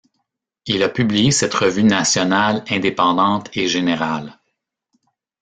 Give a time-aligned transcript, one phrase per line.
[0.65, 4.39] Il a publié cette revue nationale, indépendante et générale.